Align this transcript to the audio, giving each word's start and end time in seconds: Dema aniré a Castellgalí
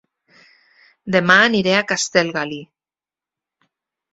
Dema 1.15 1.35
aniré 1.49 1.75
a 1.81 1.83
Castellgalí 1.91 2.61